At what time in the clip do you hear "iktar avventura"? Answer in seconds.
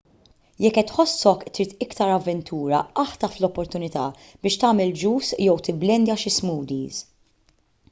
1.85-2.79